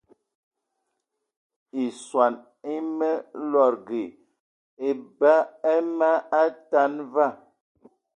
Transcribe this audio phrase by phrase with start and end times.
[1.83, 2.33] I swan
[2.73, 3.09] ame
[3.51, 4.05] lòdgì
[4.89, 5.33] eba
[5.73, 6.11] eme
[6.43, 7.27] atan va